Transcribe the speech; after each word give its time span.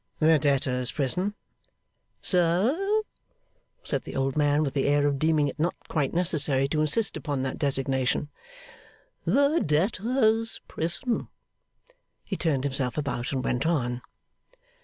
'The 0.19 0.39
debtors' 0.39 0.91
prison?' 0.91 1.35
'Sir,' 2.23 3.03
said 3.83 4.01
the 4.01 4.15
old 4.15 4.35
man, 4.35 4.63
with 4.63 4.73
the 4.73 4.87
air 4.87 5.05
of 5.05 5.19
deeming 5.19 5.47
it 5.47 5.59
not 5.59 5.75
quite 5.89 6.11
necessary 6.11 6.67
to 6.67 6.81
insist 6.81 7.15
upon 7.15 7.43
that 7.43 7.59
designation, 7.59 8.29
'the 9.25 9.61
debtors' 9.63 10.59
prison.' 10.67 11.27
He 12.23 12.35
turned 12.35 12.63
himself 12.63 12.97
about, 12.97 13.31
and 13.31 13.43
went 13.43 13.67
on. 13.67 14.01